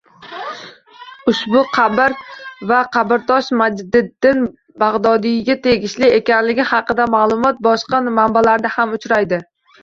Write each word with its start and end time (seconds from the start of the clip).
Ushbu 1.31 1.59
qabr 1.75 2.15
va 2.71 2.79
qabrtosh 2.95 3.49
Majdiddin 3.59 4.41
Bagʻdodiyga 4.85 5.57
tegishli 5.69 6.11
ekanligi 6.21 6.67
haqidagi 6.71 7.09
maʼlumot 7.19 7.63
boshqa 7.69 8.01
manbalarda 8.19 8.75
ham 8.79 8.99
uchraydi 9.01 9.43